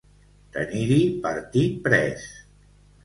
Tenir-hi 0.55 0.97
partit 1.27 1.77
pres. 1.85 2.29